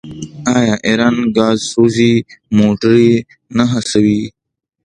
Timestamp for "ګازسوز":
1.35-1.95